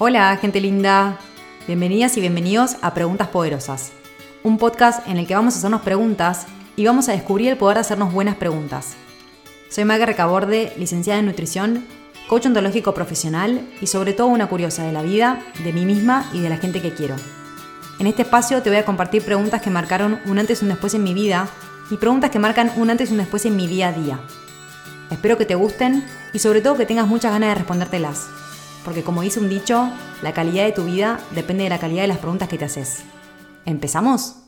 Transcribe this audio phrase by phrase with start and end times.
[0.00, 1.18] Hola, gente linda.
[1.66, 3.90] Bienvenidas y bienvenidos a Preguntas Poderosas,
[4.44, 7.78] un podcast en el que vamos a hacernos preguntas y vamos a descubrir el poder
[7.78, 8.94] de hacernos buenas preguntas.
[9.68, 11.84] Soy Maga Recaborde, licenciada en nutrición,
[12.28, 16.38] coach ontológico profesional y sobre todo una curiosa de la vida, de mí misma y
[16.42, 17.16] de la gente que quiero.
[17.98, 20.94] En este espacio te voy a compartir preguntas que marcaron un antes y un después
[20.94, 21.48] en mi vida
[21.90, 24.20] y preguntas que marcan un antes y un después en mi día a día.
[25.10, 28.28] Espero que te gusten y sobre todo que tengas muchas ganas de respondértelas
[28.88, 29.86] porque como dice un dicho,
[30.22, 33.04] la calidad de tu vida depende de la calidad de las preguntas que te haces.
[33.66, 34.46] ¿Empezamos?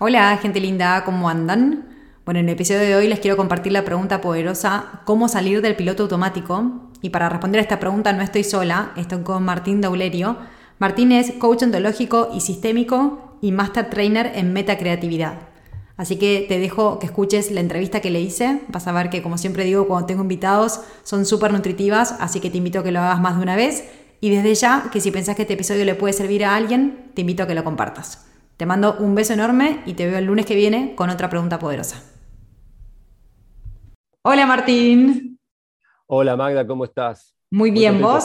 [0.00, 1.86] Hola, gente linda, ¿cómo andan?
[2.24, 5.76] Bueno, en el episodio de hoy les quiero compartir la pregunta poderosa, ¿cómo salir del
[5.76, 6.90] piloto automático?
[7.00, 10.38] Y para responder a esta pregunta no estoy sola, estoy con Martín Daulerio.
[10.80, 15.55] Martín es coach ontológico y sistémico y master trainer en metacreatividad.
[15.96, 18.60] Así que te dejo que escuches la entrevista que le hice.
[18.68, 22.50] Vas a ver que, como siempre digo, cuando tengo invitados son súper nutritivas, así que
[22.50, 23.90] te invito a que lo hagas más de una vez.
[24.20, 27.22] Y desde ya, que si pensás que este episodio le puede servir a alguien, te
[27.22, 28.26] invito a que lo compartas.
[28.56, 31.58] Te mando un beso enorme y te veo el lunes que viene con otra pregunta
[31.58, 32.02] poderosa.
[34.22, 35.38] Hola Martín.
[36.06, 37.34] Hola Magda, ¿cómo estás?
[37.50, 38.24] Muy bien, ¿vos?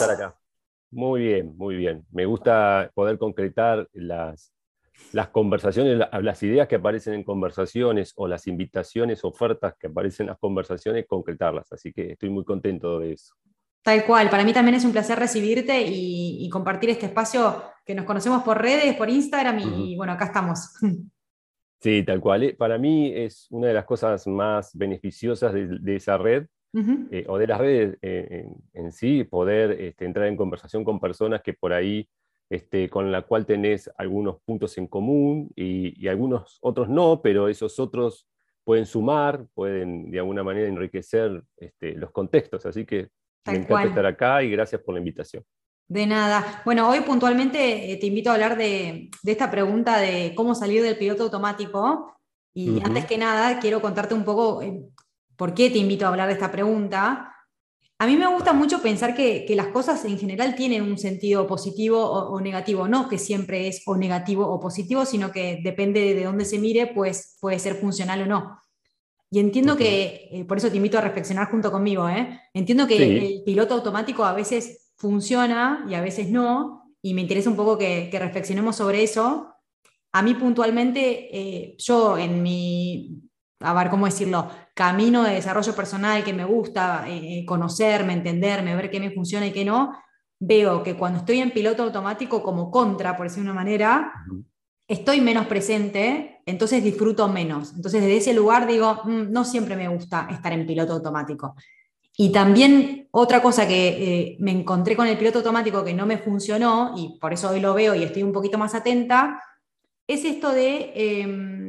[0.90, 2.06] Muy bien, muy bien.
[2.12, 4.52] Me gusta poder concretar las,
[5.12, 10.30] las conversaciones, las ideas que aparecen en conversaciones o las invitaciones, ofertas que aparecen en
[10.30, 11.72] las conversaciones, concretarlas.
[11.72, 13.36] Así que estoy muy contento de eso.
[13.84, 18.06] Tal cual, para mí también es un placer recibirte y, compartir este espacio que nos
[18.06, 20.74] conocemos por redes, por Instagram y, bueno, acá estamos.
[21.82, 22.44] Sí, tal cual.
[22.44, 26.46] Eh, para mí es una de las cosas más beneficiosas de, esa red
[27.10, 31.42] eh, o de las redes eh, en, sí, poder este, entrar en conversación con personas
[31.42, 32.08] que por ahí
[32.52, 37.80] este, con la cual tenés algunos puntos en común y, algunos otros no, pero esos
[37.80, 38.28] otros
[38.66, 42.66] pueden sumar, pueden de alguna manera enriquecer este, los contextos.
[42.66, 43.08] Así que
[43.46, 45.46] me encanta estar acá y gracias por la invitación.
[45.88, 46.62] De nada.
[46.66, 50.98] Bueno, hoy puntualmente eh, te invito a hablar de, esta pregunta de cómo salir del
[50.98, 52.18] piloto automático.
[52.54, 54.84] Y antes que nada, quiero contarte un poco eh,
[55.38, 57.34] por qué te invito a hablar de esta pregunta.
[58.02, 62.04] A mí me gusta mucho pensar que, las cosas en general tienen un sentido positivo
[62.04, 66.46] o, negativo, no que siempre es o negativo o positivo, sino que depende de dónde
[66.46, 68.60] se mire, pues puede ser funcional o no.
[69.30, 72.40] Y entiendo que, eh, por eso te invito a reflexionar junto conmigo, ¿eh?
[72.56, 77.52] entiendo que el piloto automático a veces funciona y a veces no, y me interesa
[77.52, 79.54] un poco que, reflexionemos sobre eso.
[80.12, 83.22] A mí puntualmente, eh, yo en mi
[83.62, 84.50] a ver, ¿cómo decirlo?
[84.74, 89.48] Camino de desarrollo personal que me gusta eh, eh, conocerme, entenderme, ver qué me funciona
[89.48, 89.94] y qué no,
[90.40, 94.12] veo que cuando estoy en piloto automático como contra, por decir una manera,
[94.88, 97.74] estoy menos presente, entonces disfruto menos.
[97.76, 101.56] Entonces desde ese lugar digo, mm, no siempre me gusta estar en piloto automático.
[102.18, 106.18] Y también otra cosa que eh, me encontré con el piloto automático que no me
[106.18, 109.42] funcionó, y por eso hoy lo veo y estoy un poquito más atenta,
[110.14, 111.62] es esto de em,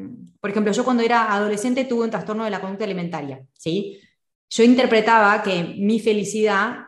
[0.43, 4.01] por ejemplo, yo cuando era adolescente tuve un trastorno de la conducta alimentaria, ¿sí?
[4.51, 6.79] Yo interpretaba que mi felicidad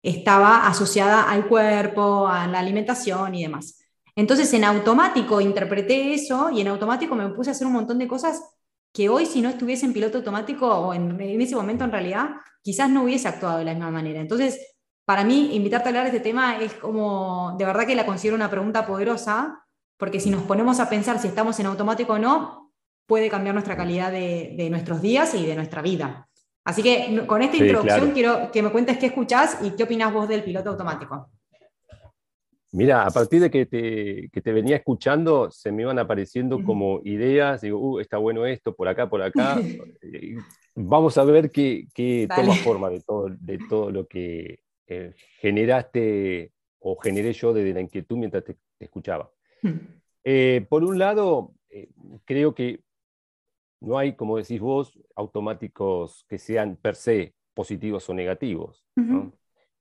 [0.00, 3.80] estaba asociada al cuerpo, a la alimentación y demás.
[4.14, 8.06] Entonces, en automático interpreté eso y en automático me puse a hacer un montón de
[8.06, 8.40] cosas
[8.92, 12.30] que hoy, si no estuviese en piloto automático o en, en ese momento en realidad,
[12.62, 14.20] quizás no hubiese actuado de la misma manera.
[14.20, 14.60] Entonces,
[15.04, 18.36] para mí, invitarte a hablar de este tema es como, de verdad que la considero
[18.36, 19.66] una pregunta poderosa,
[20.00, 22.72] porque si nos ponemos a pensar si estamos en automático o no,
[23.06, 26.26] puede cambiar nuestra calidad de, nuestros días y de nuestra vida.
[26.64, 30.26] Así que con esta introducción quiero que me cuentes qué escuchás y qué opinas vos
[30.26, 31.28] del piloto automático.
[32.72, 37.78] Mira, a partir de que te, venía escuchando, se me iban apareciendo como ideas, digo,
[37.78, 39.58] uh, está bueno esto, por acá, por acá.
[40.76, 46.96] Vamos a ver qué, toma forma de todo, de todo lo que eh, generaste o
[46.96, 49.30] generé yo desde la inquietud mientras te, escuchaba.
[50.24, 51.88] Eh, por un lado, eh,
[52.24, 52.80] creo que
[53.80, 58.84] no hay, como decís vos, automáticos que sean per se positivos o negativos.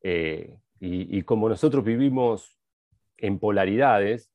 [0.01, 2.57] Eh, y, como nosotros vivimos
[3.17, 4.31] en polaridades,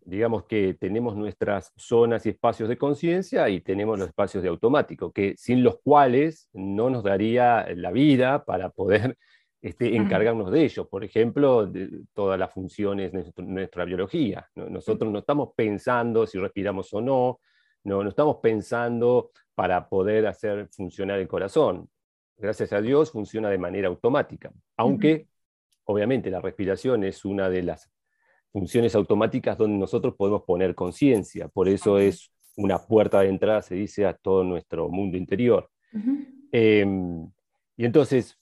[0.00, 5.12] digamos que tenemos nuestras zonas y espacios de conciencia y tenemos los espacios de automático,
[5.12, 9.16] que sin los cuales no nos daría la vida para poder
[9.60, 10.88] este, encargarnos de ellos.
[10.88, 14.48] Por ejemplo, de todas las funciones de nuestra biología.
[14.54, 17.40] Nosotros no estamos pensando si respiramos o no,
[17.84, 21.88] no, no estamos pensando para poder hacer funcionar el corazón.
[22.36, 25.26] Gracias a Dios funciona de manera automática, aunque
[25.84, 27.90] obviamente la respiración es una de las
[28.50, 33.74] funciones automáticas donde nosotros podemos poner conciencia, por eso es una puerta de entrada, se
[33.74, 35.70] dice, a todo nuestro mundo interior.
[36.50, 37.30] Em,
[37.76, 38.39] y entonces,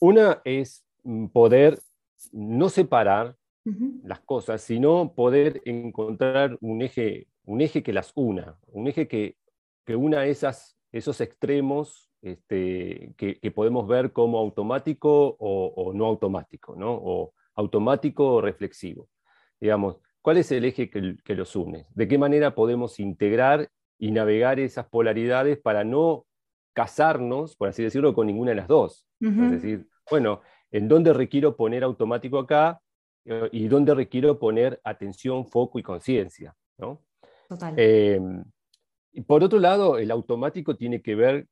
[0.00, 1.78] una es mm, poder
[2.32, 3.36] no separar
[4.02, 9.36] las cosas, sino poder encontrar un eje, un eje que las una, un eje que,
[9.84, 16.92] que una esas, esos extremos este, que, podemos ver como automático o, no automático, ¿no?
[16.92, 19.08] o automático o reflexivo.
[19.60, 21.86] Digamos, ¿cuál es el eje que, los une?
[21.94, 26.26] ¿De qué manera podemos integrar y navegar esas polaridades para no
[26.72, 29.06] casarnos, por así decirlo, con ninguna de las dos?
[29.20, 30.40] Es decir, bueno,
[30.70, 32.80] ¿en dónde requiero poner automático acá
[33.24, 36.54] eh, y dónde requiero poner atención, foco y conciencia?
[36.78, 37.02] ¿no?
[37.76, 38.44] Em,
[39.12, 41.48] y por otro lado, el automático tiene que ver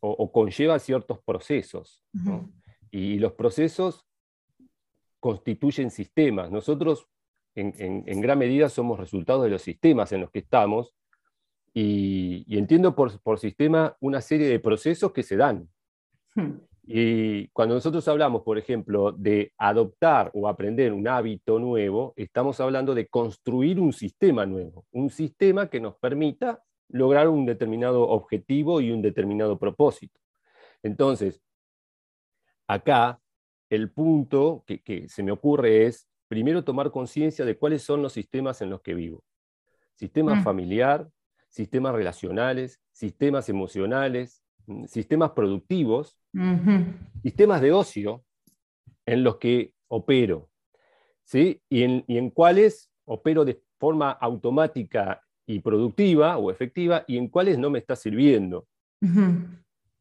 [0.00, 2.04] o, conlleva ciertos procesos.
[2.90, 4.04] Y los procesos
[5.20, 6.50] constituyen sistemas.
[6.50, 7.06] Nosotros
[7.54, 10.94] en, gran medida somos resultados de los sistemas en los que estamos
[11.72, 15.68] y, entiendo por, por, sistema una serie de procesos que se dan.
[16.34, 16.58] Hmm.
[16.84, 22.94] Y cuando nosotros hablamos, por ejemplo, de adoptar o aprender un hábito nuevo, estamos hablando
[22.94, 28.90] de construir un sistema nuevo, un sistema que nos permita lograr un determinado objetivo y
[28.90, 30.20] un determinado propósito.
[30.82, 31.40] Entonces,
[32.66, 33.20] acá
[33.70, 38.60] el punto que, se me ocurre es, primero, tomar conciencia de cuáles son los sistemas
[38.60, 39.24] en los que vivo.
[39.94, 40.42] Sistema mm.
[40.42, 41.08] familiar,
[41.48, 46.18] sistemas relacionales, sistemas emocionales, mm, sistemas productivos,
[47.22, 48.24] sistemas de ocio
[49.06, 50.48] en los que opero,
[51.24, 51.60] ¿sí?
[51.68, 57.70] y, en, cuáles opero de forma automática y productiva o efectiva y en cuáles no
[57.70, 58.66] me está sirviendo.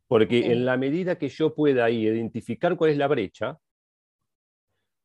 [0.07, 3.57] Porque en la medida que yo pueda ahí identificar cuál es la brecha,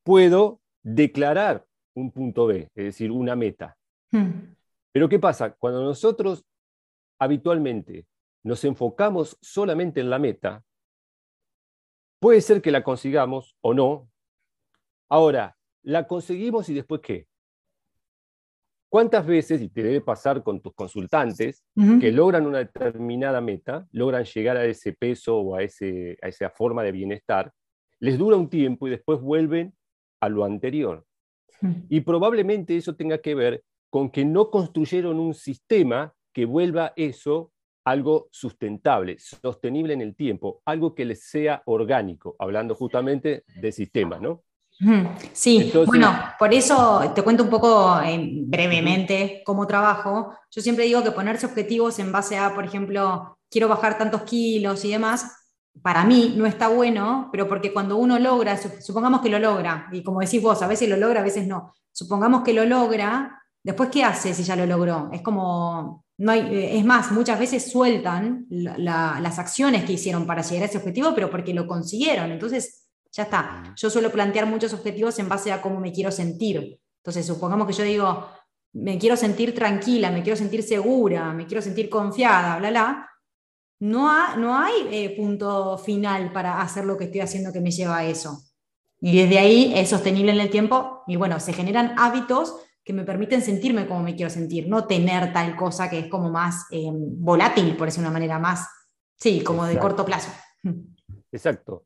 [0.05, 1.65] puedo declarar
[1.95, 3.77] un punto B, es decir, una meta.
[4.93, 5.51] Pero ¿qué pasa?
[5.53, 6.45] Cuando nosotros
[7.19, 8.07] habitualmente
[8.45, 10.63] nos enfocamos solamente en la meta,
[12.19, 14.09] Puede ser que la consigamos o no.
[15.09, 17.27] Ahora, la conseguimos y después qué?
[18.89, 21.65] ¿Cuántas veces, y te debe pasar con tus consultantes,
[22.01, 26.51] que logran una determinada meta, logran llegar a ese peso o a, ese, a esa
[26.51, 27.53] forma de bienestar,
[27.99, 29.75] les dura un tiempo y después vuelven
[30.21, 31.05] a lo anterior?
[31.89, 37.53] Y probablemente eso tenga que ver con que no construyeron un sistema que vuelva eso
[37.87, 44.19] algo sustentable, sostenible en el tiempo, algo que les sea orgánico, hablando justamente de sistema,
[44.19, 44.43] ¿no?
[45.33, 50.37] Sí, bueno, por eso te cuento un poco eh, brevemente cómo trabajo.
[50.51, 54.85] Yo siempre digo que ponerse objetivos en base a, por ejemplo, quiero bajar tantos kilos
[54.85, 55.47] y demás,
[55.81, 60.03] para mí no está bueno, pero porque cuando uno logra, supongamos que lo logra, y
[60.03, 63.91] como decís vos, a veces lo logra, a veces no, supongamos que lo logra, después
[63.91, 65.09] ¿qué hace si ya lo logró?
[65.13, 70.43] Es como no hay, eh, es más, muchas veces sueltan las acciones que hicieron para
[70.43, 72.31] llegar a ese objetivo, pero porque lo consiguieron.
[72.31, 73.75] Entonces, ya está.
[73.77, 76.81] Yo suelo plantear muchos objetivos en base a cómo me quiero sentir.
[76.99, 78.29] Entonces, supongamos que yo digo,
[78.73, 83.11] me quiero sentir tranquila, me quiero sentir segura, me quiero sentir confiada, bla, bla.
[83.79, 87.99] No, no hay eh, punto final para hacer lo que estoy haciendo que me lleva
[87.99, 88.43] a eso.
[89.01, 93.05] Y desde ahí es sostenible en el tiempo y bueno, se generan hábitos que me
[93.05, 96.89] permiten sentirme como me quiero sentir, no tener tal cosa que es como más eh,
[96.89, 98.69] volátil, por decir una manera más,
[99.17, 100.31] sí, como de corto plazo.
[101.33, 101.85] Exacto.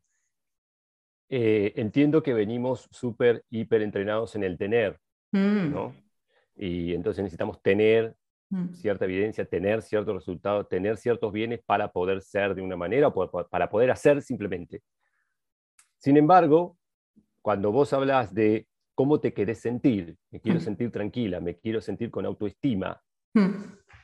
[1.31, 5.01] Eh, entiendo que venimos súper, hiper entrenados en el tener,
[5.33, 5.71] mm.
[5.71, 5.97] ¿no?
[6.55, 8.15] Y entonces necesitamos tener
[8.51, 8.75] mm.
[8.75, 13.49] cierta evidencia, tener ciertos resultados, tener ciertos bienes para poder ser de una manera o
[13.49, 14.83] para poder hacer simplemente.
[15.97, 16.77] Sin embargo,
[17.41, 18.67] cuando vos hablas de
[19.01, 20.15] cómo te querés sentir.
[20.31, 23.03] Me quiero sentir tranquila, me quiero sentir con autoestima.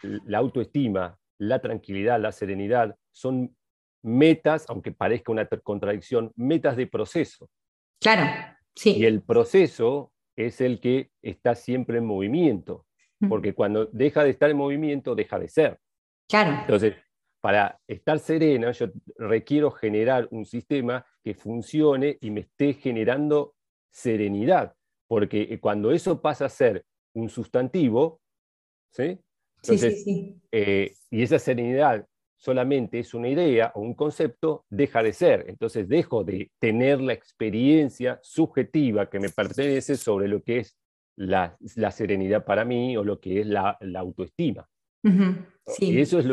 [0.01, 3.55] La autoestima, la tranquilidad, la serenidad son
[4.03, 7.51] metas, aunque parezca una contradicción, metas de proceso.
[8.01, 8.25] Claro,
[8.75, 8.97] sí.
[8.97, 12.87] Y el proceso es el que está siempre en movimiento,
[13.29, 15.79] porque cuando deja de estar en movimiento, deja de ser.
[16.27, 16.61] Claro.
[16.63, 16.95] Entonces,
[17.43, 18.87] para estar serena, yo
[19.19, 23.57] requiero generar un sistema que funcione y me esté generando
[23.91, 24.76] serenidad
[25.07, 26.85] porque eh, cuando eso pasa a ser
[27.15, 28.21] un sustantivo,
[28.91, 29.19] ¿sí?
[29.63, 30.05] Entonces,
[30.53, 35.47] eh, y esa serenidad solamente es una idea o un concepto, deja de ser.
[35.49, 40.77] Entonces dejo de tener la experiencia subjetiva que me pertenece sobre lo que es
[41.17, 41.57] la,
[41.91, 44.69] serenidad para mí o lo que es la, autoestima.
[45.79, 46.27] Y eso es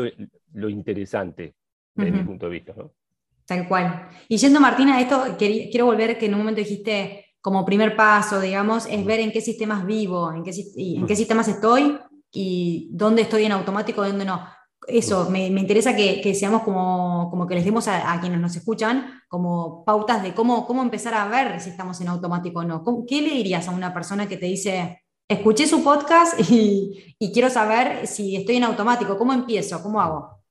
[0.52, 1.54] lo, interesante
[1.94, 2.74] desde mi punto de vista.
[3.46, 4.08] Tal cual.
[4.28, 8.40] Y yendo, Martina, a esto, quiero volver que en un momento dijiste como primer paso,
[8.40, 11.98] digamos, es ver en qué sistemas vivo, en qué, en qué sistemas estoy
[12.32, 14.48] y dónde estoy en automático, dónde no.
[14.88, 19.84] eso, me, interesa que, seamos como, como, que les demos a, quienes nos escuchan como
[19.84, 22.82] pautas de cómo, cómo empezar a ver si estamos en automático o no.
[23.06, 28.06] ¿Qué le dirías a una persona que te dice, escuché su podcast y, quiero saber
[28.06, 29.82] si estoy en automático, ¿cómo empiezo?
[29.82, 30.42] ¿Cómo hago?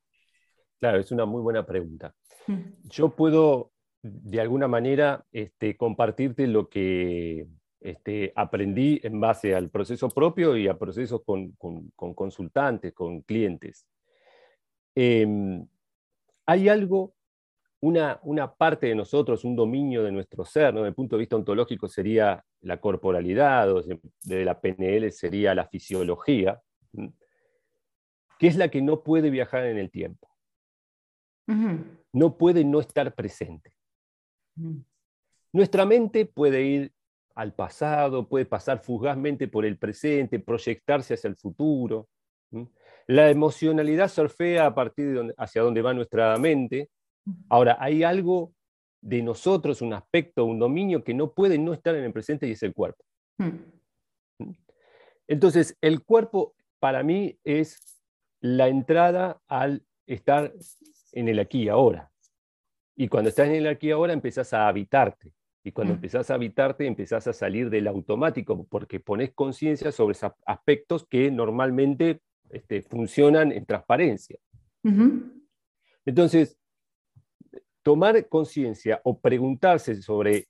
[0.80, 2.14] Claro, es una muy buena pregunta.
[2.46, 2.60] Mm.
[2.84, 3.73] Yo puedo,
[4.04, 7.48] de alguna manera, este, compartirte lo que
[7.80, 11.54] este, aprendí en base al proceso propio y a procesos con,
[11.96, 13.88] consultantes, con clientes.
[14.94, 15.66] Em,
[16.46, 17.16] hay algo,
[17.82, 20.82] una, una, parte de nosotros, un dominio de nuestro ser, ¿no?
[20.82, 25.68] desde el punto de vista ontológico sería la corporalidad, o de la PNL sería la
[25.68, 26.62] fisiología,
[28.38, 30.30] que es la que no puede viajar en el tiempo.
[32.14, 33.73] No puede no estar presente.
[35.52, 36.92] Nuestra mente puede ir
[37.36, 42.08] al pasado, puede pasar fugazmente por el presente, proyectarse hacia el futuro.
[43.08, 46.90] La emocionalidad surfea a partir de hacia donde va nuestra mente.
[47.50, 48.54] Ahora, hay algo
[49.02, 52.52] de nosotros, un aspecto, un dominio que no puede no estar en el presente y
[52.52, 53.04] es el cuerpo.
[55.28, 58.02] Entonces, el cuerpo para mí es
[58.40, 60.54] la entrada al estar
[61.12, 62.13] en el aquí y ahora.
[62.96, 65.34] Y cuando estás en el aquí ahora, empezás a habitarte.
[65.64, 65.98] Y cuando mm.
[65.98, 71.32] empezás a habitarte, empezás a salir del automático, porque pones conciencia sobre esos aspectos que
[71.32, 74.38] normalmente este, funcionan en transparencia.
[76.06, 76.58] Entonces,
[77.82, 80.48] tomar conciencia o preguntarse sobre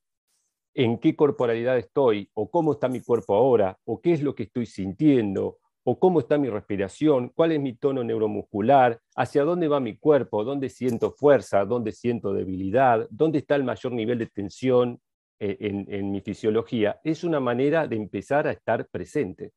[0.73, 4.43] en qué corporalidad estoy, o cómo está mi cuerpo ahora, o qué es lo que
[4.43, 9.79] estoy sintiendo, o cómo está mi respiración, cuál es mi tono neuromuscular, hacia dónde va
[9.79, 15.01] mi cuerpo, dónde siento fuerza, dónde siento debilidad, dónde está el mayor nivel de tensión
[15.39, 19.51] eh, en, mi fisiología, es una manera de empezar a estar presente.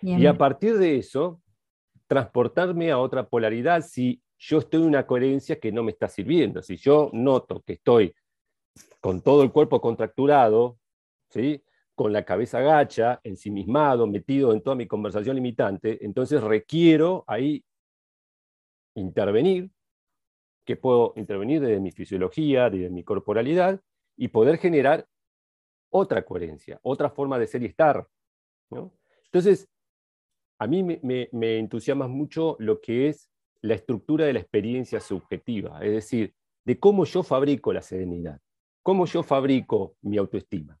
[0.00, 1.40] Y a partir de eso,
[2.06, 6.62] transportarme a otra polaridad si yo estoy en una coherencia que no me está sirviendo.
[6.62, 8.14] Si yo noto que estoy
[9.00, 10.78] con todo el cuerpo contracturado,
[11.30, 11.62] ¿sí?
[11.98, 17.64] Con la cabeza gacha, ensimismado, metido en toda mi conversación limitante, entonces requiero ahí
[18.94, 19.68] intervenir,
[20.64, 23.80] que puedo intervenir desde mi fisiología, desde mi corporalidad,
[24.16, 25.08] y poder generar
[25.90, 28.06] otra coherencia, otra forma de ser y estar.
[29.24, 29.68] Entonces,
[30.60, 31.00] a mí me,
[31.32, 33.28] me, entusiasma mucho lo que es
[33.60, 36.32] la estructura de la experiencia subjetiva, es decir,
[36.64, 38.40] de cómo yo fabrico la serenidad,
[38.84, 40.78] cómo yo fabrico mi autoestima.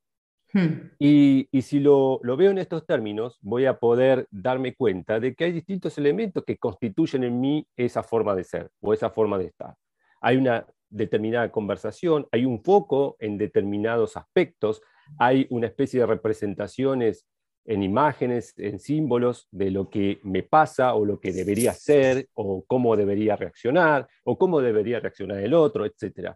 [0.52, 0.90] Hmm.
[0.98, 5.52] Y, si lo, veo en estos términos, voy a poder darme cuenta de que hay
[5.52, 9.74] distintos elementos que constituyen en mí esa forma de ser o esa forma de estar.
[10.20, 14.80] Hay una determinada conversación, hay un foco en determinados aspectos,
[15.18, 17.26] hay una especie de representaciones
[17.66, 22.64] en imágenes, en símbolos de lo que me pasa o lo que debería ser o
[22.66, 26.32] cómo debería reaccionar o cómo debería reaccionar el otro, etc.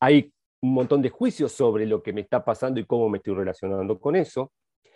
[0.00, 0.32] Hay
[0.64, 4.00] un montón de juicios sobre lo que me está pasando y cómo me estoy relacionando
[4.00, 4.50] con eso.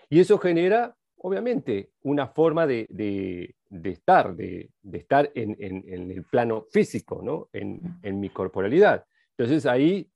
[0.09, 2.87] Y eso genera, obviamente, una forma de,
[3.85, 7.51] estar, de, estar en, el plano físico, ¿no?
[7.53, 9.05] en, mi corporalidad.
[9.37, 10.11] Entonces ahí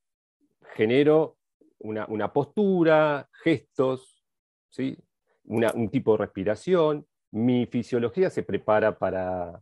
[0.75, 1.37] genero
[1.81, 4.25] una, postura, gestos,
[4.71, 4.97] ¿sí?
[5.45, 7.07] un tipo de respiración.
[7.31, 9.61] Mi fisiología se prepara para,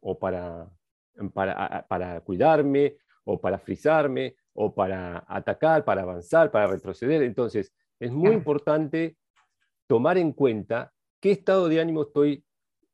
[0.00, 0.68] o para,
[1.32, 7.22] para, para cuidarme o para frizarme o para atacar, para avanzar, para retroceder.
[7.22, 9.16] Entonces, es muy importante
[9.86, 12.44] tomar en cuenta qué estado de ánimo estoy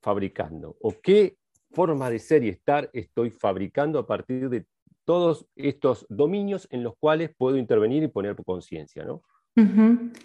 [0.00, 1.36] fabricando o qué
[1.70, 4.66] forma de ser y estar estoy fabricando a partir de
[5.04, 9.22] todos estos dominios en los cuales puedo intervenir y poner conciencia, ¿no?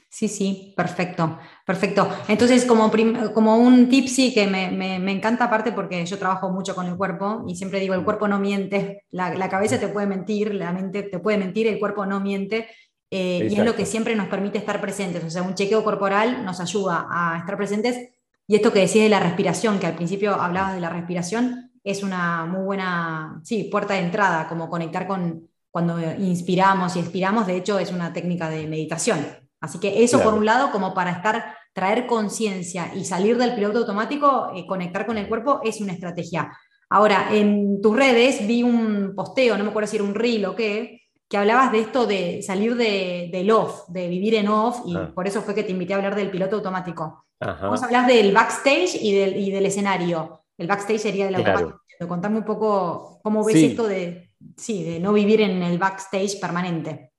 [0.09, 2.07] Sí, sí, perfecto, perfecto.
[2.27, 2.91] Entonces, como,
[3.33, 6.95] como un tip sí que me, me, encanta aparte porque yo trabajo mucho con el
[6.95, 10.71] cuerpo y siempre digo, el cuerpo no miente, la, la cabeza te puede mentir, la
[10.71, 12.67] mente te puede mentir, el cuerpo no miente.
[13.09, 15.23] Eh, y es lo que siempre nos permite estar presentes.
[15.23, 18.11] O sea, un chequeo corporal nos ayuda a estar presentes.
[18.47, 22.03] Y esto que decís de la respiración, que al principio hablabas de la respiración, es
[22.03, 27.57] una muy buena sí, puerta de entrada, como conectar con, cuando inspiramos y expiramos, de
[27.57, 29.25] hecho, es una técnica de meditación.
[29.59, 33.79] Así que eso por un lado, como para estar, traer conciencia y salir del piloto
[33.79, 36.55] automático, eh, conectar con el cuerpo, es una estrategia.
[36.91, 40.55] Ahora, en tus redes vi un posteo, no me acuerdo si era un reel o
[40.55, 44.95] qué, que hablabas de esto de salir de, del off, de vivir en off, y
[44.95, 45.11] ah.
[45.15, 47.25] por eso fue que te invité a hablar del piloto automático.
[47.39, 50.43] Vamos a hablar del backstage y del, y del escenario.
[50.55, 51.79] El backstage sería del automático.
[52.07, 57.11] Contame un poco cómo ves esto de, sí, de no vivir en el backstage permanente.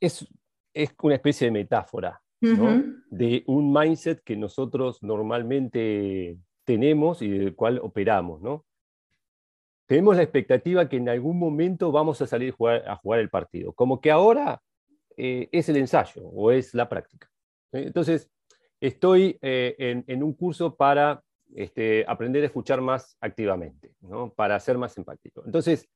[0.00, 0.26] Es,
[0.74, 7.80] es una especie de metáfora de un mindset que nosotros normalmente tenemos y del cual
[7.82, 8.40] operamos.
[8.40, 8.66] ¿no?
[9.86, 12.54] tenemos la expectativa que en algún momento vamos a salir
[12.86, 14.60] a jugar, el partido, como que ahora
[15.16, 17.30] eh, es el ensayo o es la práctica.
[17.72, 18.28] Entonces,
[18.80, 21.22] estoy eh, en, un curso para
[21.54, 23.94] este, aprender a escuchar más activamente,
[24.34, 25.42] para ser más empático.
[25.46, 25.88] Entonces,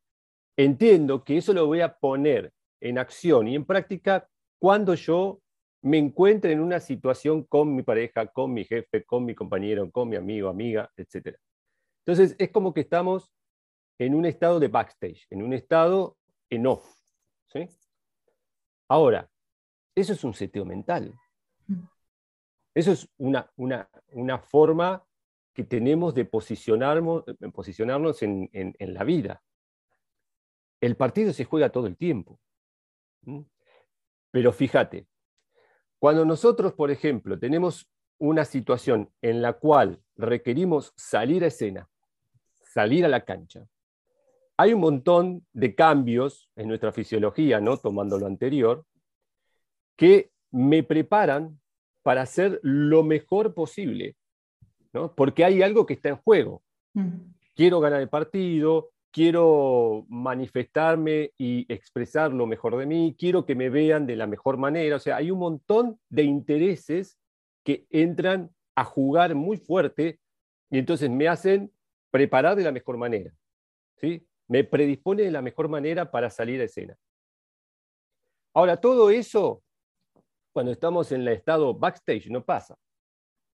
[0.57, 4.29] entiendo que eso lo voy a poner en acción y en práctica
[4.59, 5.41] cuando yo
[5.83, 10.09] me encuentre en una situación con mi pareja, con mi jefe, con mi compañero, con
[10.09, 11.37] mi amigo, amiga, etc.
[12.05, 13.33] Entonces, es como que estamos
[13.99, 16.17] en un estado de backstage, en un estado
[16.51, 16.87] en off.
[17.49, 17.69] ¿sí?
[18.89, 19.31] Ahora,
[19.95, 21.15] eso es un seteo mental.
[21.67, 21.85] Mm.
[22.75, 25.05] Eso es una, una, forma
[25.53, 29.43] que tenemos de posicionarnos, posicionarnos en, la vida.
[30.81, 32.39] El partido se juega todo el tiempo.
[34.31, 35.07] Pero fíjate,
[35.99, 41.89] cuando nosotros, por ejemplo, tenemos una situación en la cual requerimos salir a escena,
[42.61, 43.67] salir a la cancha,
[44.57, 47.79] hay un montón de cambios en nuestra fisiología, ¿no?
[47.79, 48.85] tomando lo anterior,
[49.97, 51.59] que me preparan
[52.03, 54.17] para hacer lo mejor posible,
[54.93, 55.15] ¿no?
[55.15, 56.63] porque hay algo que está en juego.
[56.93, 57.33] Mm.
[57.55, 63.71] Quiero ganar el partido, quiero manifestarme y expresar lo mejor de mí, quiero que me
[63.71, 64.97] vean de la mejor manera.
[64.97, 67.19] O sea, hay un montón de intereses
[67.65, 70.21] que entran a jugar muy fuerte
[70.71, 71.73] y entonces me hacen
[72.11, 73.33] preparar de la mejor manera.
[73.97, 74.27] ¿sí?
[74.51, 76.97] me predispone de la mejor manera para salir a escena.
[78.53, 79.63] Ahora, todo eso,
[80.53, 82.77] cuando estamos en el estado backstage, no pasa.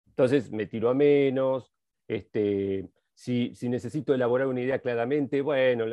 [0.08, 1.72] Entonces, me tiro a menos,
[2.06, 2.90] este,
[3.22, 5.84] si, necesito elaborar una idea claramente, bueno,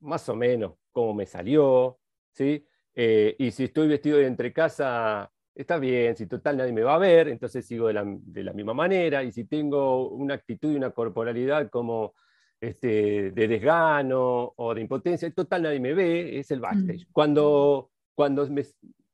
[0.00, 1.98] más o menos cómo me salió,
[2.32, 2.66] ¿sí?
[2.94, 6.96] Eh, y si estoy vestido de entre casa, está bien, si total nadie me va
[6.96, 10.72] a ver, entonces sigo de la, de la misma manera, y si tengo una actitud
[10.72, 12.14] y una corporalidad como
[12.60, 17.06] este, de desgano o de impotencia, total nadie me ve, es el backstage.
[17.06, 17.12] Mm.
[17.12, 18.48] Cuando, cuando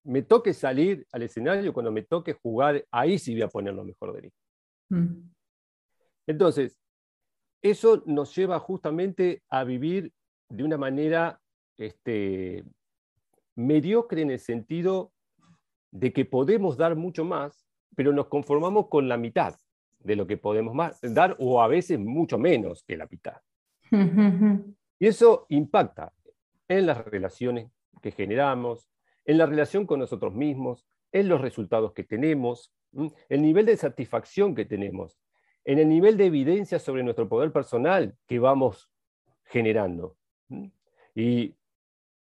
[0.05, 3.85] me, toque salir al escenario, cuando me toque jugar, ahí sí voy a poner lo
[3.85, 4.31] mejor de mí.
[4.89, 5.31] Mm.
[6.27, 6.79] Entonces,
[7.63, 10.13] eso nos lleva justamente a vivir
[10.49, 11.41] de una manera
[11.77, 12.65] este,
[13.55, 15.13] mediocre en el sentido
[15.91, 17.67] de que podemos dar mucho más,
[17.97, 19.57] pero nos conformamos con la mitad
[19.99, 23.37] de lo que podemos más, dar o a veces mucho menos que la mitad.
[25.01, 26.13] Y eso impacta
[26.69, 27.71] en las relaciones
[28.03, 28.89] que generamos,
[29.25, 32.73] en la relación con nosotros mismos, en los resultados que tenemos,
[33.29, 35.19] el nivel de satisfacción que tenemos,
[35.69, 38.91] en el nivel de evidencia sobre nuestro poder personal que vamos
[39.45, 40.17] generando.
[41.15, 41.57] Y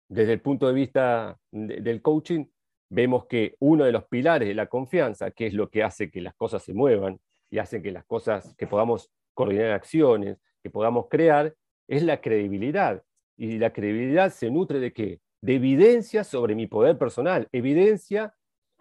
[0.08, 2.44] desde el punto de vista del coaching,
[2.88, 6.20] vemos que uno de los pilares de la confianza, que es lo que hace que
[6.20, 7.18] las cosas se muevan,
[7.50, 11.52] y hace que las cosas, que podamos coordinar acciones, que podamos crear,
[11.88, 13.02] es la credibilidad.
[13.36, 15.18] Y la credibilidad se nutre de qué?
[15.40, 18.36] De evidencia sobre mi poder personal, evidencia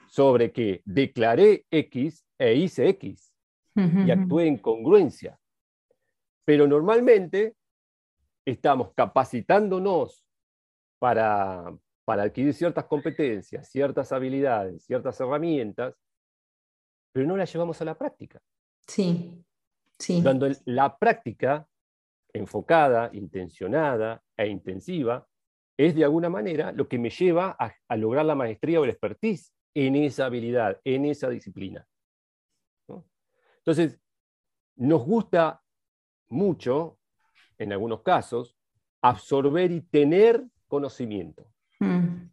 [0.07, 3.30] sobre que declaré X e hice X
[3.75, 5.39] y actué en congruencia.
[6.45, 7.55] Pero normalmente
[8.45, 10.25] estamos capacitándonos
[10.99, 15.95] para, para adquirir ciertas competencias, ciertas habilidades, ciertas herramientas,
[17.13, 18.41] pero no las llevamos a la práctica.
[18.87, 19.43] Sí,
[19.97, 20.21] sí.
[20.21, 21.67] Cuando la práctica
[22.33, 25.27] enfocada, intencionada e intensiva
[25.77, 29.51] es de alguna manera lo que me lleva a, lograr la maestría o el expertise
[29.73, 31.85] en esa habilidad, en esa disciplina.
[33.65, 33.99] Entonces,
[34.75, 35.61] nos gusta
[36.29, 36.97] mucho,
[37.57, 38.57] en algunos casos,
[39.01, 41.47] absorber y tener conocimiento.
[41.79, 42.29] Mm.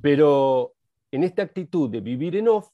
[0.00, 0.74] Pero
[1.10, 2.68] en esta actitud de vivir en off,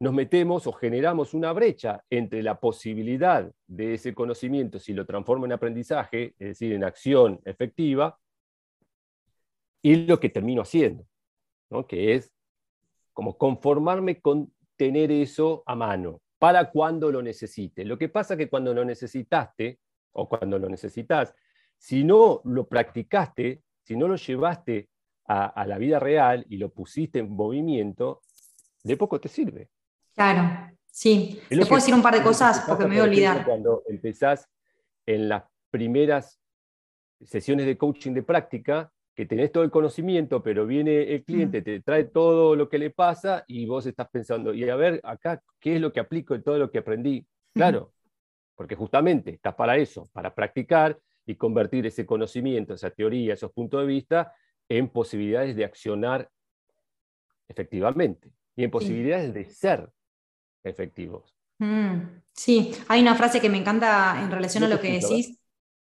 [0.00, 5.44] nos metemos o generamos una brecha entre la posibilidad de ese conocimiento, si lo transformo
[5.44, 8.18] en aprendizaje, es decir, en acción efectiva,
[9.82, 11.06] y lo que termino haciendo,
[11.86, 12.32] que es
[13.12, 17.84] como conformarme con tener eso a mano para cuando lo necesite.
[17.84, 19.78] Lo que pasa es que cuando lo necesitaste
[20.12, 21.34] o cuando lo necesitas,
[21.76, 24.88] si no lo practicaste, si no lo llevaste
[25.26, 28.22] a, a la vida real y lo pusiste en movimiento,
[28.82, 29.68] de poco te sirve.
[30.14, 31.38] Claro, sí.
[31.46, 33.44] Te puedo decir un par de cosas porque me voy a olvidar.
[33.44, 34.48] Cuando empezás
[35.04, 36.40] en las primeras
[37.20, 41.80] sesiones de coaching de práctica, que tenés todo el conocimiento, pero viene el cliente, te
[41.80, 45.76] trae todo lo que le pasa y vos estás pensando, y a ver, acá, ¿qué
[45.76, 47.26] es lo que aplico de todo lo que aprendí?
[47.52, 47.92] Claro,
[48.54, 53.80] porque justamente estás para eso, para practicar y convertir ese conocimiento, esa teoría, esos puntos
[53.80, 54.32] de vista
[54.68, 56.30] en posibilidades de accionar
[57.48, 59.90] efectivamente y en posibilidades de ser
[60.62, 61.34] efectivos.
[61.58, 65.40] Mm, sí, hay una frase que me encanta en relación a lo que decís,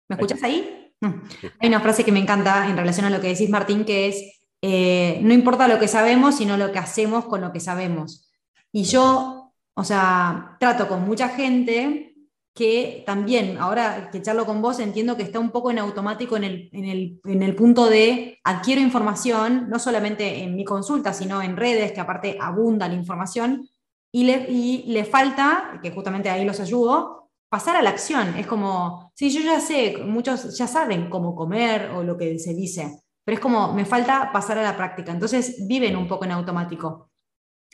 [0.08, 0.85] ¿Me escuchas ahí?
[1.00, 1.12] Mm.
[1.60, 4.40] Hay una frase que me encanta en relación a lo que decís, Martín, que es,
[4.62, 8.30] eh, no importa lo que sabemos, sino lo que hacemos con lo que sabemos.
[8.72, 12.14] Y yo, o sea, trato con mucha gente
[12.56, 16.44] que también, ahora que charlo con vos, entiendo que está un poco en automático en
[16.44, 22.38] el, punto de adquiero información, no solamente en mi consulta, sino en redes, que aparte
[22.40, 23.68] abunda la información,
[24.10, 28.36] y le, y le falta, que justamente ahí los ayudo, pasar a la acción.
[28.36, 32.54] Es como, sí, yo ya sé, muchos ya saben cómo comer o lo que se
[32.54, 35.12] dice, pero es como, me falta pasar a la práctica.
[35.12, 37.10] Entonces viven un poco en automático.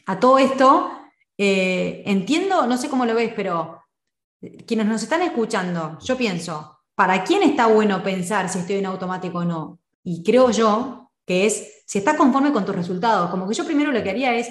[0.06, 0.90] A todo esto,
[1.38, 3.82] eh, entiendo, no sé cómo lo ves, pero
[4.66, 9.38] quienes nos están escuchando, yo pienso, ¿para quién está bueno pensar si estoy en automático
[9.38, 9.78] o no?
[10.02, 13.30] Y creo yo que es si estás conforme con tus resultados.
[13.30, 14.50] Como que yo primero lo que haría es,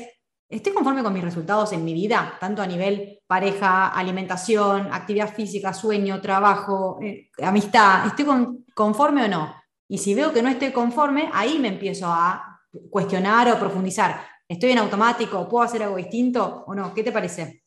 [0.52, 2.38] ¿estoy conforme con mis resultados en mi vida?
[2.40, 8.06] Tanto a nivel pareja, alimentación, actividad física, sueño, trabajo, eh, amistad.
[8.06, 8.26] ¿Estoy
[8.74, 9.56] conforme o no?
[9.88, 12.60] Y si veo que no estoy conforme, ahí me empiezo a
[12.90, 14.22] cuestionar o profundizar.
[14.48, 15.48] ¿Estoy en automático?
[15.48, 16.94] ¿Puedo hacer algo distinto o no?
[16.94, 17.64] ¿Qué te parece?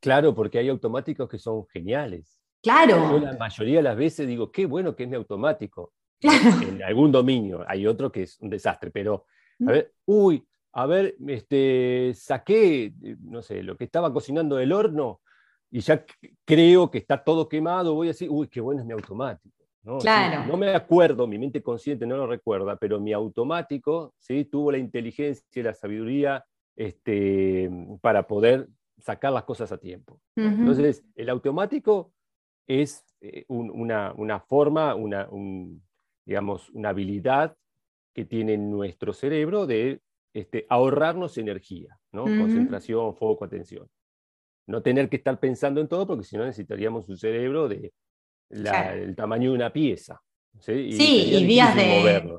[0.00, 2.38] Claro, porque hay automáticos que son geniales.
[2.62, 3.12] Claro.
[3.12, 5.92] Yo la mayoría de las veces digo, qué bueno que es mi automático.
[6.22, 7.64] En algún dominio.
[7.66, 9.24] Hay otro que es un desastre, pero,
[9.60, 9.66] a mm.
[9.66, 15.20] ver, uy, a ver, este, saqué, no sé, lo que estaba cocinando del horno
[15.70, 16.04] y ya
[16.44, 19.54] creo que está todo quemado, voy a decir, uy, qué bueno es mi automático.
[19.82, 19.98] ¿no?
[19.98, 20.46] Claro.
[20.46, 24.44] no me acuerdo, mi mente consciente no lo recuerda, pero mi automático ¿sí?
[24.44, 26.44] tuvo la inteligencia y la sabiduría
[26.76, 27.70] este,
[28.02, 30.20] para poder sacar las cosas a tiempo.
[30.36, 32.12] Entonces, el automático
[32.66, 35.28] es eh, una, forma, una,
[36.24, 37.56] digamos, una habilidad
[38.14, 40.00] que tiene nuestro cerebro de
[40.32, 42.24] este, ahorrarnos energía, ¿no?
[42.24, 43.88] concentración, foco, atención.
[44.66, 47.92] No tener que estar pensando en todo, porque si no necesitaríamos un cerebro de
[48.50, 50.20] el tamaño de una pieza.
[50.58, 51.82] Sí, y, días de,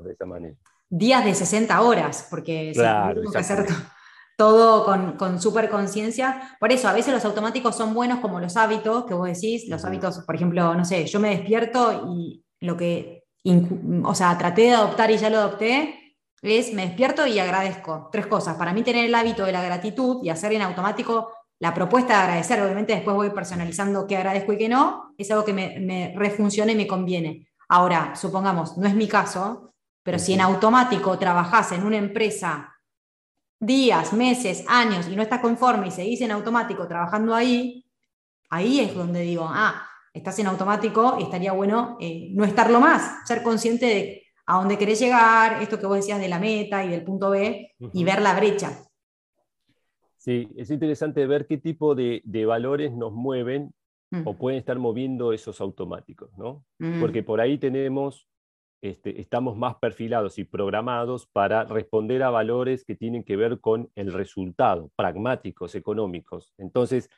[0.04, 0.54] de esa manera.
[0.88, 3.66] Días de 60 horas, porque claro, que hacer
[4.36, 6.56] todo con, con súper conciencia.
[6.60, 9.84] Por eso, a veces los automáticos son buenos como los hábitos, que vos decís, los
[9.84, 13.24] hábitos, por ejemplo, no sé, yo me despierto y lo que,
[14.04, 16.01] o sea, traté de adoptar y ya lo adopté,
[16.42, 18.08] es me despierto y agradezco.
[18.10, 18.56] Tres cosas.
[18.56, 22.22] Para mí tener el hábito de la gratitud y hacer en automático la propuesta de
[22.24, 26.12] agradecer, obviamente después voy personalizando qué agradezco y qué no, es algo que me, me
[26.16, 27.46] refunciona y me conviene.
[27.68, 32.72] Ahora, supongamos, no es mi caso, pero si en automático trabajas en una empresa
[33.60, 37.86] días, meses, años y no estás conforme y seguís en automático trabajando ahí,
[38.50, 43.26] ahí es donde digo, ah, estás en automático y estaría bueno eh, no estarlo más,
[43.26, 46.88] ser consciente de a dónde querés llegar, esto que vos decías de la meta y
[46.88, 48.70] del punto B, y ver la brecha.
[50.16, 53.72] Sí, es interesante ver qué tipo de, valores nos mueven
[54.10, 54.22] mm.
[54.26, 56.64] o pueden estar moviendo esos automáticos, ¿no?
[56.78, 57.00] Mm.
[57.00, 58.28] Porque por ahí tenemos
[58.82, 63.88] este, estamos más perfilados y programados para responder a valores que tienen que ver con
[63.94, 66.52] el resultado, pragmáticos, económicos.
[66.58, 67.08] Entonces,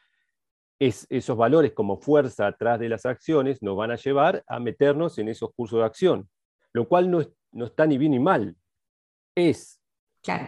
[0.78, 5.28] esos valores como fuerza atrás de las acciones nos van a llevar a meternos en
[5.28, 6.28] esos cursos de acción,
[6.74, 7.20] lo cual no,
[7.64, 8.54] está ni bien ni mal,
[9.34, 9.80] es.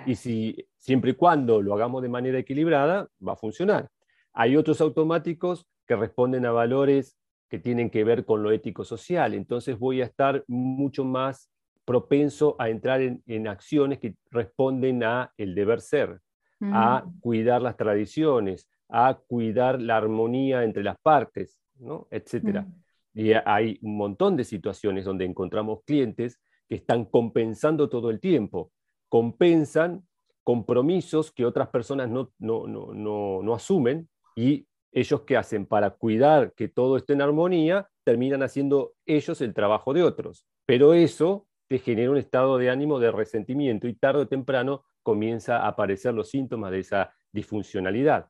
[0.07, 3.89] Y si, siempre y cuando lo hagamos de manera equilibrada, va a funcionar.
[4.33, 7.17] Hay otros automáticos que responden a valores
[7.49, 9.35] que tienen que ver con lo ético-social.
[9.35, 11.51] Entonces voy a estar mucho más
[11.85, 16.21] propenso a entrar en, acciones que responden a el deber ser,
[16.61, 22.09] a cuidar las tradiciones, a cuidar la armonía entre las partes, ¿no?
[22.11, 22.63] etc.
[22.63, 22.86] Mm.
[23.17, 28.73] Y hay un montón de situaciones donde encontramos clientes que están compensando todo el tiempo,
[29.09, 30.07] compensan
[30.45, 36.53] compromisos que otras personas no, no, no, no asumen y ellos qué hacen para cuidar
[36.55, 40.47] que todo esté en armonía, terminan haciendo ellos el trabajo de otros.
[40.67, 45.59] Pero eso te genera un estado de ánimo de resentimiento y tarde o temprano comienza
[45.59, 48.29] a aparecer los síntomas de esa disfuncionalidad.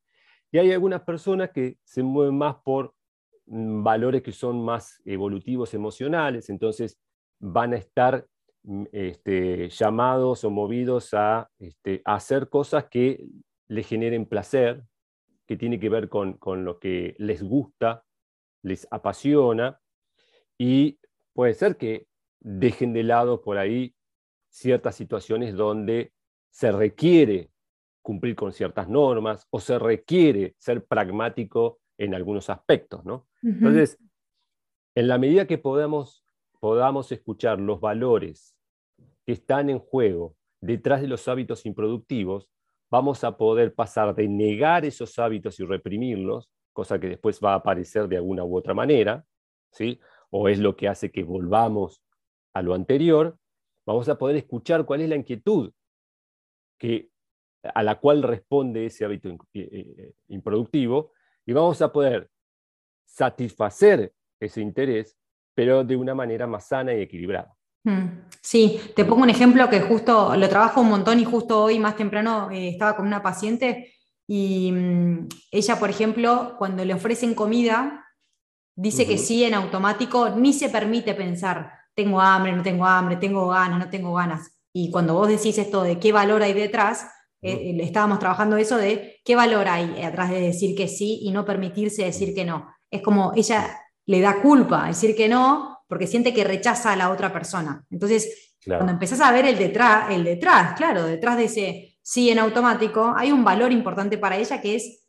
[0.53, 2.95] Y hay algunas personas que se mueven más por
[3.47, 6.99] valores que son más evolutivos emocionales, entonces
[7.39, 8.27] van a estar
[8.65, 13.25] mm, este, llamados o movidos a, este, a hacer cosas que
[13.69, 14.83] les generen placer,
[15.47, 18.05] que tiene que ver con, lo que les gusta,
[18.63, 19.81] les apasiona,
[20.59, 20.99] y
[21.33, 22.07] puede ser que
[22.41, 23.95] dejen de lado por ahí
[24.49, 26.13] ciertas situaciones donde
[26.51, 27.51] se requiere
[28.03, 33.05] cumplir con ciertas normas o se requiere ser pragmático en algunos aspectos.
[33.05, 33.27] ¿no?
[33.47, 33.97] Entonces,
[34.97, 36.25] en la medida que podamos,
[36.59, 38.57] podamos escuchar los valores
[39.25, 42.51] que están en juego detrás de los hábitos improductivos,
[42.91, 47.57] vamos a poder pasar de negar esos hábitos y reprimirlos, cosa que después va a
[47.57, 49.25] aparecer de alguna u otra manera,
[49.71, 50.01] ¿sí?
[50.31, 52.03] o es lo que hace que volvamos
[52.53, 53.39] a lo anterior,
[53.85, 55.73] vamos a poder escuchar cuál es la inquietud
[56.79, 57.11] que,
[57.63, 61.13] a la cual responde ese hábito eh, eh, improductivo
[61.45, 62.29] y vamos a poder
[63.07, 65.17] satisfacer ese interés,
[65.55, 67.55] pero de una manera más sana y equilibrada.
[67.85, 68.27] Hmm.
[68.43, 71.97] Sí, te pongo un ejemplo que justo lo trabajo un montón y justo hoy más
[71.97, 73.95] temprano eh, estaba con una paciente
[74.27, 78.05] y mm, ella, por ejemplo, cuando le ofrecen comida,
[78.75, 83.49] dice que sí en automático, ni se permite pensar, tengo hambre, no tengo hambre, tengo
[83.49, 84.51] ganas, no tengo ganas.
[84.73, 87.07] Y cuando vos decís esto de qué valor hay detrás,
[87.41, 91.31] eh, eh, estábamos trabajando eso de qué valor hay atrás de decir que sí y
[91.31, 92.69] no permitirse decir que no.
[92.97, 97.11] Es como ella le da culpa decir que no porque siente que rechaza a la
[97.11, 97.85] otra persona.
[97.91, 102.39] Entonces, cuando empezás a ver el detrás, el detrás, claro, detrás de ese sí en
[102.39, 105.07] automático, hay un valor importante para ella que es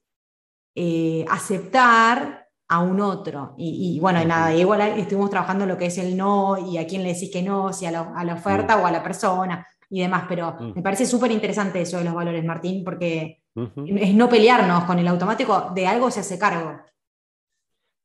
[0.76, 3.56] eh, aceptar a un otro.
[3.58, 7.14] Y, bueno, nada, igual estuvimos trabajando lo que es el no y a quién le
[7.14, 10.82] decís que no, si a la, oferta o a la persona y demás, pero me
[10.82, 15.72] parece súper interesante eso de los valores, Martín, porque es no pelearnos con el automático,
[15.74, 16.78] de algo se hace cargo.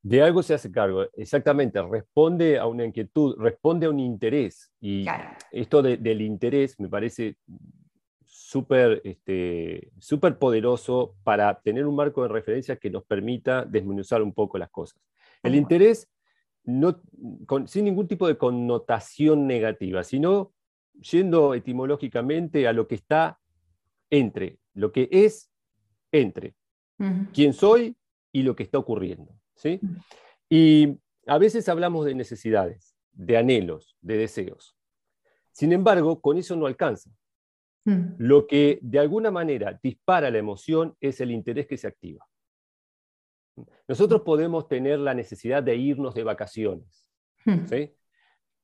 [0.02, 4.72] De algo se hace cargo, exactamente, responde a una inquietud, responde a un interés.
[4.80, 5.04] Y
[5.52, 7.36] esto del interés me parece
[8.24, 14.32] súper este, super poderoso para tener un marco de referencia que nos permita desmenuzar un
[14.32, 15.00] poco las cosas.
[15.42, 16.10] El interés,
[16.64, 17.00] no,
[17.66, 20.52] sin ningún tipo de connotación negativa, sino
[20.94, 23.38] yendo etimológicamente a lo que está
[24.10, 25.50] entre, lo que es
[26.10, 26.54] entre,
[27.32, 27.96] quién soy
[28.32, 29.32] y lo que está ocurriendo.
[29.62, 29.80] ¿Sí?
[30.48, 34.76] Y a veces hablamos de necesidades, de anhelos, de deseos.
[35.52, 37.10] Sin embargo, con eso no alcanza.
[37.84, 38.14] Mm.
[38.18, 42.26] Lo que de alguna manera dispara la emoción es el interés que se activa.
[43.86, 47.08] Nosotros podemos tener la necesidad de irnos de vacaciones.
[47.44, 47.66] Mm.
[47.66, 47.94] ¿sí?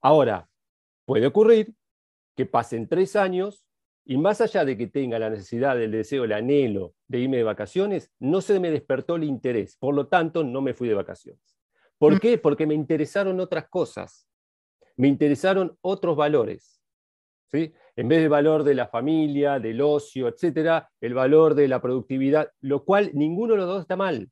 [0.00, 0.48] Ahora,
[1.04, 1.74] puede ocurrir
[2.37, 3.64] que pasen tres años
[4.11, 7.42] y más allá de que tenga la necesidad, el deseo, el anhelo de irme de
[7.42, 9.77] vacaciones, no se me despertó el interés.
[9.77, 11.59] Por lo tanto, no me fui de vacaciones.
[11.99, 12.18] ¿Por mm.
[12.18, 12.38] qué?
[12.38, 14.27] Porque me interesaron otras cosas.
[14.97, 16.81] Me interesaron otros valores.
[17.53, 17.71] ¿sí?
[17.97, 22.51] En vez del valor de la familia, del ocio, etcétera, el valor de la productividad,
[22.62, 24.31] lo cual ninguno de los dos está mal.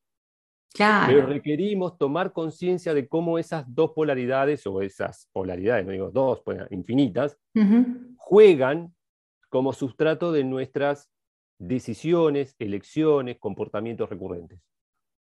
[0.73, 1.07] Claro.
[1.07, 6.41] Pero requerimos tomar conciencia de cómo esas dos polaridades, o esas polaridades, no digo dos,
[6.43, 7.39] pues, infinitas,
[8.17, 8.96] juegan
[9.57, 11.11] como sustrato de nuestras
[11.59, 14.61] decisiones, elecciones, comportamientos recurrentes.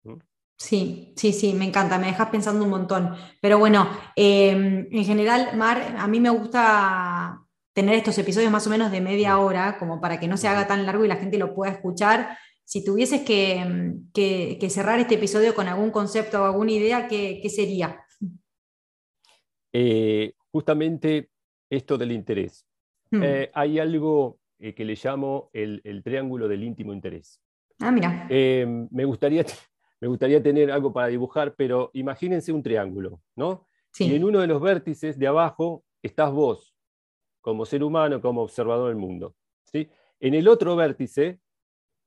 [0.05, 0.15] ¿Mm?
[0.57, 3.13] Sí, sí, sí, me encanta, me dejas pensando un montón.
[3.39, 8.71] Pero bueno, em, en general, Mar, a mí me gusta tener estos episodios más o
[8.71, 11.37] menos de media hora, como para que no se haga tan largo y la gente
[11.37, 12.39] lo pueda escuchar.
[12.65, 14.09] Si tuvieses que, em,
[14.71, 18.03] cerrar este episodio con algún concepto o alguna idea, ¿qué, sería?
[19.73, 21.29] Eh, justamente
[21.69, 22.67] esto del interés.
[23.11, 23.23] Hmm.
[23.23, 27.41] Eh, hay algo eh, que le llamo el, triángulo del íntimo interés.
[27.79, 28.27] Ah, mira.
[28.29, 29.45] Em, me, gustaría,
[30.01, 33.67] me gustaría tener algo para dibujar, pero imagínense un triángulo, ¿no?
[33.99, 36.75] Y en uno de los vértices de abajo estás vos,
[37.41, 39.35] como ser humano, como observador del mundo.
[39.65, 39.89] ¿sí?
[40.19, 41.39] En el otro vértice,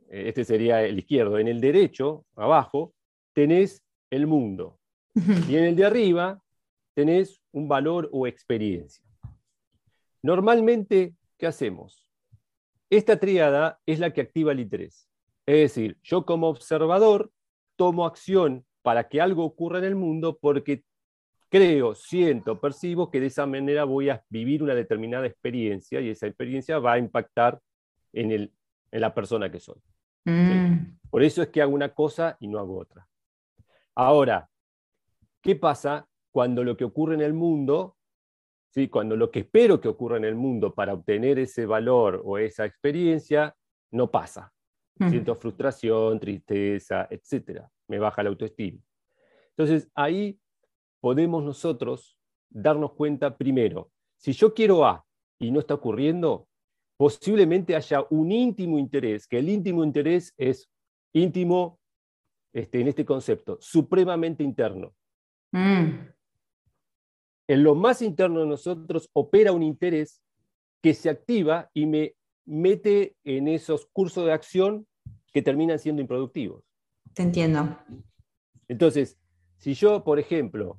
[0.08, 2.94] eh, este sería el izquierdo, en el derecho, abajo,
[3.32, 4.78] tenés el mundo.
[5.48, 6.40] Y en el de arriba
[6.94, 9.04] tenés un valor o experiencia.
[10.22, 12.04] Normalmente, ¿qué hacemos?
[12.90, 15.08] Esta tríada es la que activa el interés.
[15.46, 17.30] Es decir, yo como observador
[17.76, 20.84] tomo acción para que algo ocurra en el mundo porque
[21.48, 26.26] creo, siento, percibo que de esa manera voy a vivir una determinada experiencia y esa
[26.26, 27.60] experiencia va a impactar
[28.12, 28.52] en,
[28.92, 29.80] la persona que soy.
[30.24, 30.98] Mm.
[31.10, 33.06] Por eso es que hago una cosa y no hago otra.
[33.94, 34.48] Ahora,
[35.40, 37.96] ¿qué pasa cuando lo que ocurre en el mundo
[38.70, 38.88] ¿sí?
[38.88, 42.64] cuando lo que espero que ocurra en el mundo para obtener ese valor o esa
[42.64, 43.54] experiencia
[43.90, 44.52] no pasa.
[45.08, 47.62] Siento frustración, tristeza, etc.
[47.88, 48.78] Me baja la autoestima.
[49.56, 50.38] Entonces ahí
[51.00, 52.18] podemos nosotros
[52.50, 55.06] darnos cuenta primero, si yo quiero A
[55.38, 56.46] y no está ocurriendo,
[56.98, 60.70] posiblemente haya un íntimo interés, que el íntimo interés es
[61.14, 61.80] íntimo
[62.52, 64.92] este, en este concepto, supremamente interno.
[65.52, 66.10] Mm
[67.50, 70.22] en lo más interno de nosotros opera un interés
[70.80, 72.14] que se activa y me
[72.46, 74.86] mete en esos cursos de acción
[75.32, 76.62] que terminan siendo improductivos.
[77.12, 77.76] Te entiendo.
[78.68, 79.18] Entonces,
[79.56, 80.78] si yo, por ejemplo,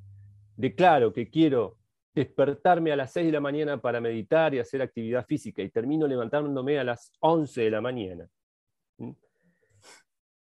[0.56, 1.76] declaro que quiero
[2.14, 6.06] despertarme a las 6 de la mañana para meditar y hacer actividad física y termino
[6.06, 8.26] levantándome a las 11 de la mañana,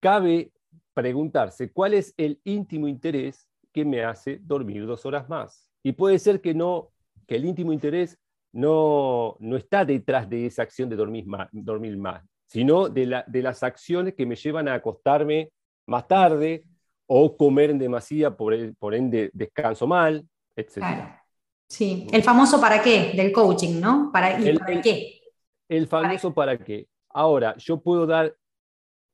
[0.02, 0.52] cabe
[0.94, 3.47] preguntarse cuál es el íntimo interés
[3.78, 5.70] que me hace dormir dos horas más.
[5.84, 6.90] Y puede ser que, no,
[7.28, 8.18] que el íntimo interés
[8.52, 13.26] no, no está detrás de esa acción de dormir más, dormir más sino de, la,
[13.28, 15.52] de las acciones que me llevan a acostarme
[15.86, 16.64] más tarde
[17.06, 20.82] o comer en demasía, por, por ende descanso mal, etc.
[21.70, 24.10] Sí, el famoso para qué del coaching, ¿no?
[24.12, 25.20] ¿Para, el, para qué?
[25.70, 26.88] El famoso para qué.
[27.10, 28.34] Ahora, yo puedo dar,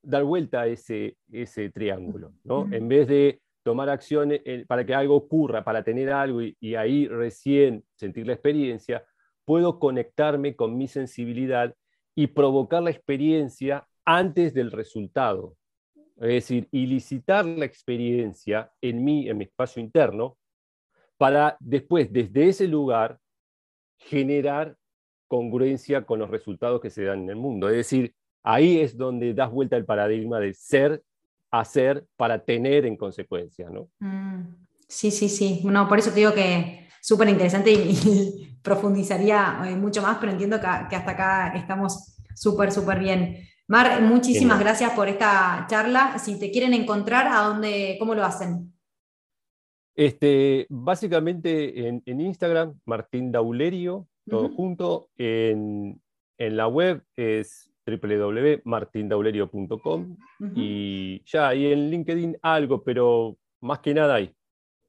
[0.02, 2.68] dar vuelta a ese, ese triángulo, ¿no?
[2.72, 7.82] En vez de tomar acciones para que algo ocurra, para tener algo y, ahí recién
[7.96, 9.04] sentir la experiencia,
[9.44, 11.74] puedo conectarme con mi sensibilidad
[12.14, 15.56] y provocar la experiencia antes del resultado.
[16.16, 20.36] Es decir, ilicitar la experiencia en mí, en mi espacio interno,
[21.16, 23.18] para después, desde ese lugar,
[23.96, 24.76] generar
[25.26, 27.68] congruencia con los resultados que se dan en el mundo.
[27.70, 31.02] Es decir, ahí es donde das vuelta el paradigma de ser
[31.60, 33.88] hacer para tener en consecuencia, ¿no?
[34.00, 34.54] Mm,
[34.88, 35.60] sí, sí, sí.
[35.64, 40.58] No, por eso te digo que súper interesante y, profundizaría eh, mucho más, pero entiendo
[40.58, 43.46] que, hasta acá estamos súper, súper bien.
[43.66, 46.18] Mar, muchísimas gracias por esta charla.
[46.18, 48.72] Si te quieren encontrar, ¿a dónde, cómo lo hacen?
[49.94, 55.08] Este, básicamente en, Instagram, Martín Daulerio, todo junto.
[55.16, 56.00] En,
[56.38, 60.16] en la web es www.martindaulerio.com
[60.54, 64.34] y ya, ahí en LinkedIn algo, pero más que nada ahí.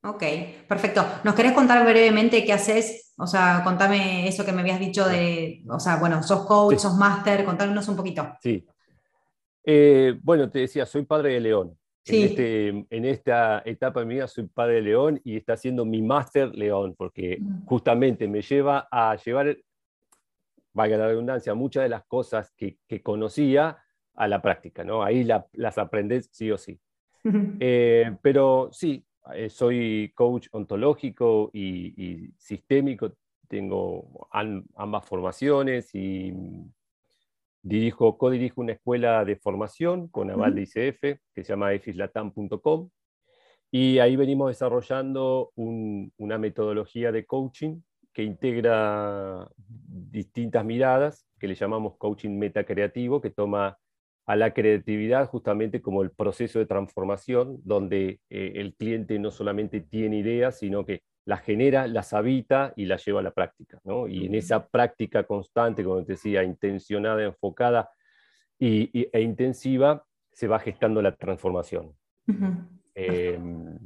[0.03, 0.23] Ok,
[0.67, 1.03] perfecto.
[1.23, 3.13] ¿Nos querés contar brevemente qué haces?
[3.17, 6.95] O sea, contame eso que me habías dicho de, o sea, bueno, sos coach, sos
[6.95, 8.33] máster, contanos un poquito.
[8.39, 8.63] Sí.
[9.63, 11.75] Eh, bueno, te decía, soy padre de León.
[12.07, 15.85] En, este, en, esta etapa de mi vida soy padre de León y está haciendo
[15.85, 17.65] mi máster León, porque mm.
[17.65, 19.57] justamente me lleva a llevar
[20.75, 23.77] valga la redundancia, muchas de las cosas que, conocía
[24.13, 25.03] a la práctica, ¿no?
[25.03, 26.79] Ahí las aprendes sí o sí.
[27.59, 33.13] Eh, pero sí, eh, soy coach ontológico y, sistémico,
[33.47, 34.27] tengo
[34.75, 36.31] ambas formaciones y
[37.63, 41.01] dirijo, co-dirijo una escuela de formación con aval de ICF
[41.33, 42.89] que se llama efislatam.com
[43.71, 47.81] y ahí venimos desarrollando una metodología de coaching
[48.15, 53.77] que integra distintas miradas, que le llamamos coaching metacreativo, que toma
[54.25, 59.81] a la creatividad justamente como el proceso de transformación, donde eh, el cliente no solamente
[59.81, 63.81] tiene ideas, sino que las genera, las habita y las lleva a la práctica.
[64.07, 67.89] Y en esa práctica constante, como te decía, intencionada, enfocada
[68.57, 71.93] y, e intensiva, se va gestando la transformación.
[72.93, 73.77] Em,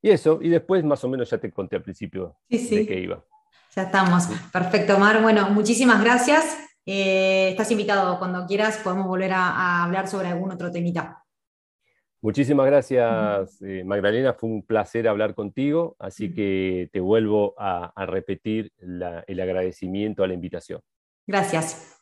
[0.00, 3.24] y eso, y después más o menos ya te conté al principio de qué iba.
[3.74, 4.28] Ya estamos.
[4.52, 5.22] Perfecto, Mar.
[5.22, 6.58] Bueno, muchísimas gracias.
[6.84, 11.24] Eh, estás invitado cuando quieras, podemos volver a, hablar sobre algún otro temita.
[12.20, 14.34] Muchísimas gracias, eh, Magdalena.
[14.34, 20.34] Fue un placer hablar contigo, así que te vuelvo a, repetir el agradecimiento a la
[20.34, 20.80] invitación.
[21.26, 22.01] Gracias.